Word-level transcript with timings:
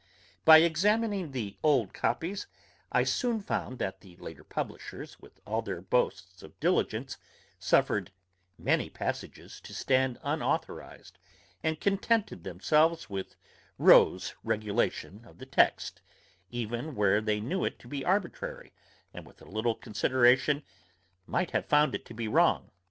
By 0.45 0.57
examining 0.63 1.29
the 1.29 1.59
old 1.61 1.93
copies, 1.93 2.47
I 2.91 3.03
soon 3.03 3.39
found 3.39 3.77
that 3.77 4.01
the 4.01 4.15
later 4.17 4.43
publishers, 4.43 5.19
with 5.19 5.39
all 5.45 5.61
their 5.61 5.79
boasts 5.79 6.41
of 6.41 6.59
diligence, 6.59 7.17
suffered 7.59 8.11
many 8.57 8.89
passages 8.89 9.61
to 9.61 9.75
stand 9.75 10.17
unauthorised, 10.23 11.19
and 11.61 11.79
contented 11.79 12.43
themselves 12.43 13.11
with 13.11 13.35
Rowe's 13.77 14.33
regulation 14.43 15.23
of 15.23 15.37
the 15.37 15.45
text, 15.45 16.01
even 16.49 16.95
where 16.95 17.21
they 17.21 17.39
knew 17.39 17.63
it 17.63 17.77
to 17.77 17.87
be 17.87 18.03
arbitrary, 18.03 18.73
and 19.13 19.23
with 19.27 19.39
a 19.39 19.45
little 19.45 19.75
consideration 19.75 20.63
might 21.27 21.51
have 21.51 21.67
found 21.67 21.93
it 21.93 22.05
to 22.05 22.15
be 22.15 22.27
wrong. 22.27 22.71